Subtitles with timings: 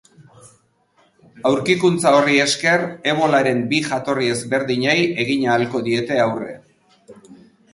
[1.49, 4.91] Aurkikuntza horri esker, ebolaren bi jatorri ezberdini
[5.27, 6.57] egin ahalko diete aurre.